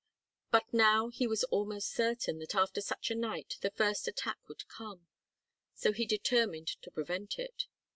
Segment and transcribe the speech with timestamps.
[0.49, 4.67] But now he was almost certain that after such a night the first attack would
[4.67, 5.05] come,
[5.75, 7.67] so he determined to prevent it.